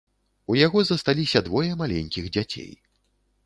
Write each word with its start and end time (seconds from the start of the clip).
У 0.53 0.55
яго 0.65 0.83
засталіся 0.87 1.39
двое 1.49 1.71
маленькіх 1.85 2.33
дзяцей. 2.35 2.71